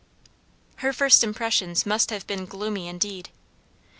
[0.77, 3.29] Her first impressions must have been gloomy indeed.